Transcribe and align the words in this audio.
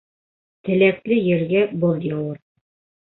Теләкле 0.69 1.17
ергә 1.25 1.61
боҙ 1.83 2.07
яуыр. 2.09 2.41